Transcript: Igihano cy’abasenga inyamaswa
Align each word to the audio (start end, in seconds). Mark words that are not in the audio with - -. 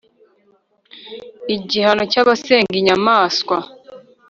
Igihano 1.55 2.03
cy’abasenga 2.11 2.73
inyamaswa 2.81 3.57